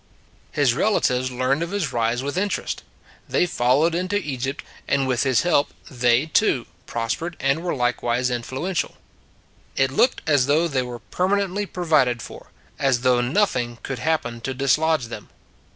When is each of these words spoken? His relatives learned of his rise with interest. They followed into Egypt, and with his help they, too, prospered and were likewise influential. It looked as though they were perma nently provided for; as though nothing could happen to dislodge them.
His 0.51 0.73
relatives 0.73 1.29
learned 1.31 1.61
of 1.61 1.69
his 1.69 1.93
rise 1.93 2.23
with 2.23 2.35
interest. 2.35 2.81
They 3.29 3.45
followed 3.45 3.93
into 3.93 4.17
Egypt, 4.17 4.65
and 4.87 5.05
with 5.07 5.21
his 5.21 5.43
help 5.43 5.75
they, 5.91 6.25
too, 6.25 6.65
prospered 6.87 7.37
and 7.39 7.61
were 7.61 7.75
likewise 7.75 8.31
influential. 8.31 8.95
It 9.75 9.91
looked 9.91 10.23
as 10.25 10.47
though 10.47 10.67
they 10.67 10.81
were 10.81 11.01
perma 11.11 11.45
nently 11.45 11.71
provided 11.71 12.19
for; 12.23 12.47
as 12.79 13.01
though 13.01 13.21
nothing 13.21 13.77
could 13.83 13.99
happen 13.99 14.41
to 14.41 14.55
dislodge 14.55 15.05
them. 15.09 15.29